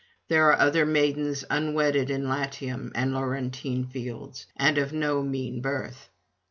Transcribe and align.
There 0.29 0.49
are 0.49 0.57
other 0.57 0.83
maidens 0.83 1.45
unwedded 1.51 2.09
in 2.09 2.27
Latium 2.27 2.91
and 2.95 3.13
Laurentine 3.13 3.85
fields, 3.85 4.47
and 4.57 4.79
of 4.79 4.91
no 4.91 5.21
mean 5.21 5.61
birth. 5.61 6.09